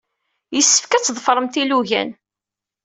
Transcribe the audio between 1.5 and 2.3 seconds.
ilugan.